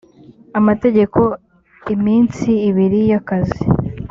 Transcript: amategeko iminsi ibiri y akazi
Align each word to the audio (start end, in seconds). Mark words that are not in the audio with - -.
amategeko 0.59 1.19
iminsi 1.95 2.49
ibiri 2.69 2.99
y 3.09 3.13
akazi 3.19 3.61